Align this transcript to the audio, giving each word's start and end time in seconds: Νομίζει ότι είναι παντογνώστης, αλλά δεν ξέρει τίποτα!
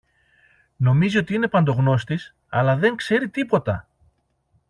Νομίζει 0.77 1.17
ότι 1.17 1.33
είναι 1.33 1.47
παντογνώστης, 1.47 2.35
αλλά 2.49 2.75
δεν 2.77 2.95
ξέρει 2.95 3.29
τίποτα! 3.29 3.87